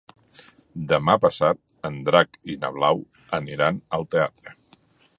Demà 0.91 1.15
passat 1.25 1.59
en 1.91 2.01
Drac 2.09 2.41
i 2.55 2.57
na 2.65 2.75
Blau 2.79 3.05
aniran 3.41 3.83
al 3.99 4.09
teatre. 4.17 4.61